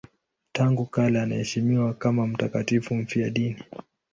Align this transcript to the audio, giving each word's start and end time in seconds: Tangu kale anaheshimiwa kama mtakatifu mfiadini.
Tangu 0.51 0.85
kale 0.85 1.21
anaheshimiwa 1.21 1.93
kama 1.93 2.27
mtakatifu 2.27 2.95
mfiadini. 2.95 3.63